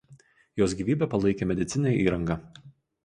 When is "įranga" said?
2.07-2.39